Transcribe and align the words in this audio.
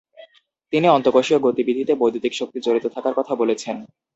তিনি 0.73 0.87
অন্তঃকোষীয় 0.87 1.39
গতিবিধিতে 1.39 1.93
বৈদ্যুতিক 1.95 2.33
শক্তি 2.35 2.59
জড়িত 2.61 2.85
থাকার 2.95 3.13
কথা 3.19 3.33
বলেছেন। 3.35 3.75